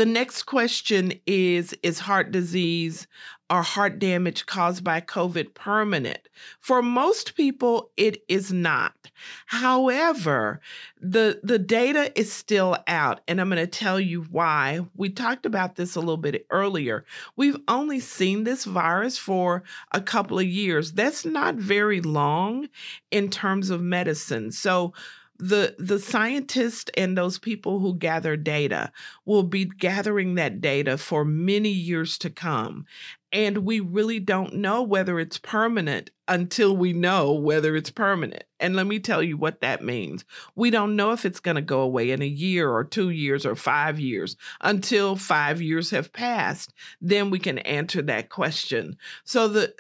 The 0.02 0.08
next 0.08 0.48
question 0.48 1.14
is 1.28 1.76
Is 1.84 2.00
heart 2.00 2.32
disease 2.32 3.06
or 3.52 3.62
heart 3.62 4.00
damage 4.00 4.48
caused 4.48 4.84
by 4.84 5.00
COVID 5.00 5.54
permanent? 5.54 6.28
For 6.60 6.82
most 6.82 7.36
people, 7.36 7.92
it 7.98 8.24
is 8.28 8.52
not. 8.52 9.12
However, 9.46 10.60
the, 11.00 11.40
the 11.44 11.60
data 11.60 12.12
is 12.20 12.34
still 12.34 12.78
out, 12.88 13.22
and 13.28 13.40
I'm 13.40 13.50
going 13.50 13.64
to 13.64 13.68
tell 13.68 14.00
you 14.00 14.24
why. 14.24 14.80
We 14.96 15.12
talked 15.12 15.46
about 15.46 15.76
this 15.76 15.96
a 15.96 16.00
little 16.00 16.18
bit 16.18 16.48
earlier. 16.50 17.06
We've 17.36 17.60
only 17.68 18.00
seen 18.00 18.44
this 18.44 18.66
virus 18.66 19.20
for 19.20 19.62
a 19.92 20.02
couple 20.02 20.40
of 20.40 20.48
years. 20.48 20.94
That's 20.94 21.26
not 21.26 21.58
very 21.58 22.02
long 22.02 22.70
in 23.12 23.30
terms 23.30 23.70
of 23.70 23.84
medicine. 23.84 24.52
So, 24.52 24.94
the 25.42 25.76
the 25.80 26.00
scientists 26.00 26.92
and 26.96 27.18
those 27.18 27.40
people 27.40 27.80
who 27.80 27.96
gather 27.96 28.38
data 28.38 28.92
will 29.26 29.44
be 29.44 29.66
gathering 29.66 30.36
that 30.36 30.62
data 30.62 30.98
for 30.98 31.26
many 31.26 31.70
years 31.70 32.18
to 32.20 32.30
come. 32.30 32.86
And 33.34 33.60
we 33.60 33.80
really 33.80 34.20
don't 34.20 34.56
know 34.56 34.84
whether 34.84 35.18
it's 35.18 35.38
permanent 35.38 36.12
until 36.28 36.76
we 36.76 36.92
know 36.92 37.32
whether 37.32 37.76
it's 37.78 37.90
permanent. 37.90 38.44
And 38.60 38.76
let 38.76 38.88
me 38.88 39.00
tell 39.00 39.24
you 39.24 39.38
what 39.38 39.62
that 39.62 39.84
means. 39.84 40.26
We 40.54 40.70
don't 40.70 40.98
know 40.98 41.12
if 41.12 41.26
it's 41.26 41.40
going 41.40 41.56
to 41.56 41.62
go 41.62 41.80
away 41.80 42.12
in 42.12 42.22
a 42.22 42.26
year 42.26 42.70
or 42.70 42.84
2 42.84 43.10
years 43.10 43.46
or 43.46 43.56
5 43.56 44.00
years. 44.00 44.36
Until 44.60 45.16
5 45.16 45.62
years 45.62 45.90
have 45.92 46.14
passed 46.14 46.74
then 47.00 47.30
we 47.30 47.40
can 47.40 47.58
answer 47.60 48.02
that 48.04 48.30
question. 48.30 48.98
So 49.24 49.48
the 49.48 49.74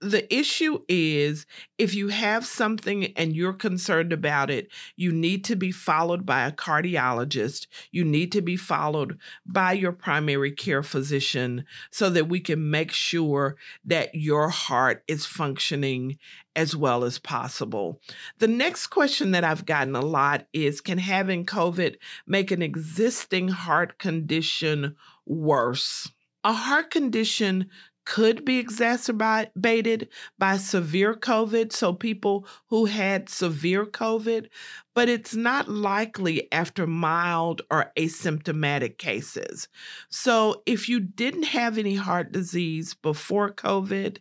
the 0.00 0.32
issue 0.32 0.80
is 0.88 1.44
if 1.76 1.94
you 1.94 2.08
have 2.08 2.46
something 2.46 3.06
and 3.16 3.34
you're 3.34 3.52
concerned 3.52 4.12
about 4.12 4.50
it, 4.50 4.68
you 4.96 5.10
need 5.10 5.44
to 5.44 5.56
be 5.56 5.72
followed 5.72 6.24
by 6.24 6.46
a 6.46 6.52
cardiologist. 6.52 7.66
You 7.90 8.04
need 8.04 8.30
to 8.32 8.40
be 8.40 8.56
followed 8.56 9.18
by 9.44 9.72
your 9.72 9.92
primary 9.92 10.52
care 10.52 10.82
physician 10.82 11.64
so 11.90 12.10
that 12.10 12.28
we 12.28 12.38
can 12.40 12.70
make 12.70 12.92
sure 12.92 13.56
that 13.84 14.14
your 14.14 14.50
heart 14.50 15.02
is 15.08 15.26
functioning 15.26 16.18
as 16.54 16.76
well 16.76 17.04
as 17.04 17.18
possible. 17.18 18.00
The 18.38 18.48
next 18.48 18.88
question 18.88 19.32
that 19.32 19.44
I've 19.44 19.66
gotten 19.66 19.96
a 19.96 20.00
lot 20.00 20.46
is 20.52 20.80
Can 20.80 20.98
having 20.98 21.44
COVID 21.44 21.96
make 22.26 22.50
an 22.50 22.62
existing 22.62 23.48
heart 23.48 23.98
condition 23.98 24.96
worse? 25.26 26.10
A 26.44 26.52
heart 26.52 26.90
condition 26.90 27.68
could 28.08 28.42
be 28.42 28.58
exacerbated 28.58 30.08
by 30.38 30.56
severe 30.56 31.12
COVID, 31.12 31.70
so 31.70 31.92
people 31.92 32.46
who 32.68 32.86
had 32.86 33.28
severe 33.28 33.84
COVID, 33.84 34.48
but 34.94 35.10
it's 35.10 35.34
not 35.34 35.68
likely 35.68 36.50
after 36.50 36.86
mild 36.86 37.60
or 37.70 37.92
asymptomatic 37.98 38.96
cases. 38.96 39.68
So 40.08 40.62
if 40.64 40.88
you 40.88 41.00
didn't 41.00 41.42
have 41.42 41.76
any 41.76 41.96
heart 41.96 42.32
disease 42.32 42.94
before 42.94 43.52
COVID 43.52 44.16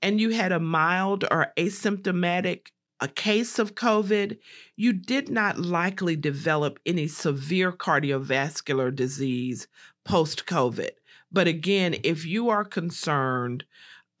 and 0.00 0.18
you 0.18 0.30
had 0.30 0.50
a 0.50 0.58
mild 0.58 1.24
or 1.30 1.52
asymptomatic 1.58 2.68
a 3.00 3.08
case 3.08 3.58
of 3.58 3.74
COVID, 3.74 4.38
you 4.76 4.94
did 4.94 5.28
not 5.28 5.58
likely 5.58 6.16
develop 6.16 6.78
any 6.86 7.06
severe 7.06 7.70
cardiovascular 7.70 8.94
disease 8.94 9.68
post 10.06 10.46
COVID. 10.46 10.92
But 11.30 11.48
again, 11.48 11.96
if 12.04 12.24
you 12.24 12.50
are 12.50 12.64
concerned, 12.64 13.64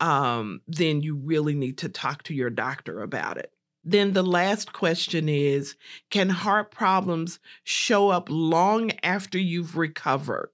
um, 0.00 0.60
then 0.66 1.00
you 1.00 1.16
really 1.16 1.54
need 1.54 1.78
to 1.78 1.88
talk 1.88 2.22
to 2.24 2.34
your 2.34 2.50
doctor 2.50 3.00
about 3.00 3.38
it. 3.38 3.52
Then 3.84 4.12
the 4.12 4.22
last 4.22 4.72
question 4.72 5.28
is 5.28 5.76
Can 6.10 6.28
heart 6.28 6.70
problems 6.72 7.38
show 7.62 8.08
up 8.08 8.28
long 8.28 8.90
after 9.02 9.38
you've 9.38 9.76
recovered? 9.76 10.50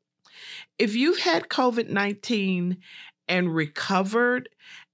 If 0.78 0.94
you've 0.94 1.18
had 1.18 1.48
COVID 1.48 1.88
19 1.88 2.76
and 3.28 3.54
recovered 3.54 4.48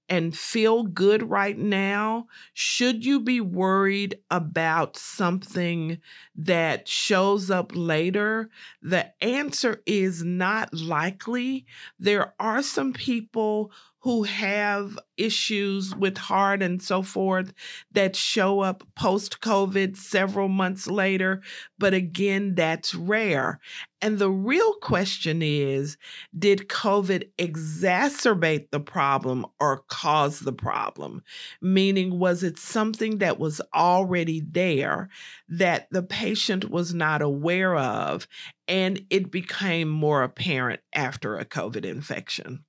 and 0.09 0.35
feel 0.37 0.83
good 0.83 1.29
right 1.29 1.57
now, 1.57 2.27
should 2.53 3.05
you 3.05 3.19
be 3.19 3.39
worried 3.41 4.17
about 4.31 4.97
something 4.97 5.99
that 6.35 6.87
shows 6.87 7.51
up 7.51 7.71
later? 7.75 8.49
The 8.81 9.11
answer 9.23 9.81
is 9.85 10.23
not 10.23 10.73
likely. 10.73 11.65
There 11.99 12.33
are 12.39 12.63
some 12.63 12.93
people 12.93 13.71
who 14.01 14.23
have 14.23 14.97
issues 15.17 15.93
with 15.93 16.17
heart 16.17 16.63
and 16.63 16.81
so 16.81 17.01
forth 17.01 17.53
that 17.91 18.15
show 18.15 18.61
up 18.61 18.83
post 18.95 19.41
COVID 19.41 19.97
several 19.97 20.47
months 20.47 20.87
later. 20.87 21.41
But 21.77 21.93
again, 21.93 22.55
that's 22.55 22.95
rare. 22.95 23.59
And 24.01 24.17
the 24.17 24.29
real 24.29 24.73
question 24.75 25.41
is 25.41 25.97
Did 26.37 26.69
COVID 26.69 27.29
exacerbate 27.37 28.71
the 28.71 28.79
problem 28.79 29.45
or 29.59 29.83
cause 29.89 30.39
the 30.39 30.53
problem? 30.53 31.21
Meaning, 31.61 32.17
was 32.17 32.41
it 32.41 32.57
something 32.57 33.17
that 33.17 33.39
was 33.39 33.59
already 33.75 34.41
there 34.49 35.09
that 35.49 35.87
the 35.91 36.03
patient 36.03 36.69
was 36.69 36.93
not 36.93 37.21
aware 37.21 37.75
of 37.75 38.27
and 38.69 39.05
it 39.09 39.31
became 39.31 39.89
more 39.89 40.23
apparent 40.23 40.79
after 40.93 41.37
a 41.37 41.43
COVID 41.43 41.83
infection? 41.83 42.63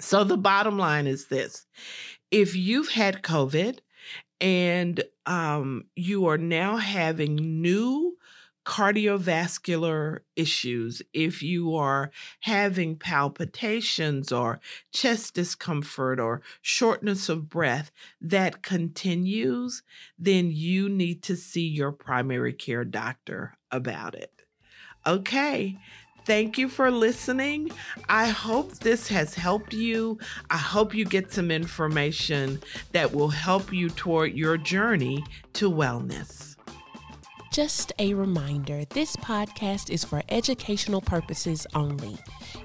So 0.00 0.24
the 0.24 0.36
bottom 0.36 0.78
line 0.78 1.06
is 1.06 1.26
this 1.26 1.66
if 2.30 2.56
you've 2.56 2.90
had 2.90 3.22
COVID 3.22 3.78
and 4.40 5.02
um, 5.26 5.84
you 5.94 6.26
are 6.26 6.38
now 6.38 6.78
having 6.78 7.60
new 7.60 8.16
cardiovascular 8.64 10.20
issues, 10.36 11.02
if 11.12 11.42
you 11.42 11.74
are 11.74 12.10
having 12.40 12.96
palpitations 12.96 14.30
or 14.30 14.60
chest 14.92 15.34
discomfort 15.34 16.20
or 16.20 16.42
shortness 16.62 17.28
of 17.28 17.48
breath 17.48 17.90
that 18.20 18.62
continues, 18.62 19.82
then 20.18 20.50
you 20.50 20.88
need 20.88 21.22
to 21.22 21.36
see 21.36 21.66
your 21.66 21.92
primary 21.92 22.52
care 22.52 22.84
doctor 22.84 23.56
about 23.70 24.14
it. 24.14 24.42
Okay, 25.06 25.78
Thank 26.30 26.58
you 26.58 26.68
for 26.68 26.92
listening. 26.92 27.72
I 28.08 28.28
hope 28.28 28.74
this 28.74 29.08
has 29.08 29.34
helped 29.34 29.74
you. 29.74 30.16
I 30.48 30.58
hope 30.58 30.94
you 30.94 31.04
get 31.04 31.32
some 31.32 31.50
information 31.50 32.62
that 32.92 33.12
will 33.12 33.30
help 33.30 33.72
you 33.72 33.90
toward 33.90 34.34
your 34.34 34.56
journey 34.56 35.24
to 35.54 35.68
wellness. 35.68 36.54
Just 37.50 37.92
a 37.98 38.14
reminder 38.14 38.84
this 38.90 39.16
podcast 39.16 39.90
is 39.90 40.04
for 40.04 40.22
educational 40.28 41.00
purposes 41.00 41.66
only. 41.74 42.16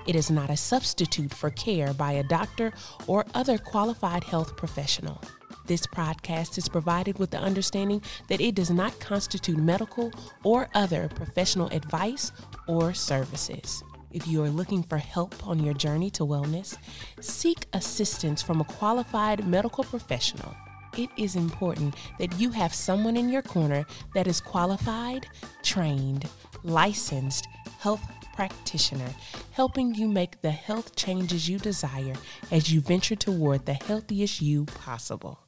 It 0.06 0.16
is 0.16 0.30
not 0.30 0.52
a 0.52 0.58
substitute 0.58 1.34
for 1.34 1.50
care 1.50 1.92
by 1.96 2.12
a 2.12 2.24
doctor 2.24 2.72
or 3.08 3.26
other 3.34 3.58
qualified 3.58 4.24
health 4.24 4.56
professional. 4.58 5.20
This 5.68 5.88
podcast 5.88 6.60
is 6.60 6.70
provided 6.70 7.18
with 7.18 7.32
the 7.32 7.40
understanding 7.40 8.04
that 8.28 8.40
it 8.40 8.54
does 8.54 8.70
not 8.70 9.00
constitute 9.00 9.58
medical 9.58 10.12
or 10.44 10.70
other 10.76 11.10
professional 11.10 11.70
advice 11.70 12.32
or 12.68 12.94
services. 12.94 13.84
If 14.12 14.28
you 14.28 14.44
are 14.44 14.50
looking 14.50 14.84
for 14.84 14.98
help 14.98 15.48
on 15.48 15.64
your 15.64 15.74
journey 15.74 16.12
to 16.12 16.24
wellness, 16.24 16.78
seek 17.20 17.66
assistance 17.74 18.44
from 18.44 18.62
a 18.62 18.66
qualified 18.66 19.48
medical 19.48 19.84
professional. 19.84 20.56
It 20.98 21.10
is 21.18 21.36
important 21.36 21.96
that 22.20 22.40
you 22.40 22.52
have 22.52 22.74
someone 22.74 23.18
in 23.18 23.30
your 23.30 23.42
corner 23.42 23.86
that 24.14 24.28
is 24.28 24.40
qualified, 24.40 25.28
trained, 25.64 26.30
licensed 26.64 27.48
health 27.80 28.04
practitioner, 28.36 29.10
helping 29.52 29.96
you 29.96 30.08
make 30.08 30.42
the 30.42 30.52
health 30.52 30.96
changes 30.96 31.50
you 31.50 31.58
desire 31.58 32.14
as 32.52 32.72
you 32.72 32.82
venture 32.82 33.16
toward 33.16 33.66
the 33.66 33.74
healthiest 33.74 34.42
you 34.42 34.66
possible. 34.66 35.45